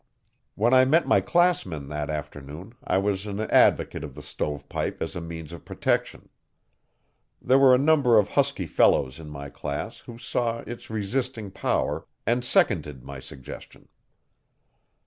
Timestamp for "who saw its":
9.99-10.89